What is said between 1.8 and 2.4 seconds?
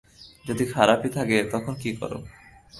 কি করো?